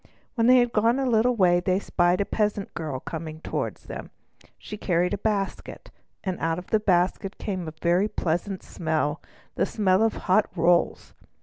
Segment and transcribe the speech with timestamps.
[0.33, 4.09] When they had gone a little way they spied a peasant girl coming toward them.
[4.57, 5.91] She carried a basket,
[6.23, 11.13] and out of the basket came a very pleasant smell—the smell of hot rolls.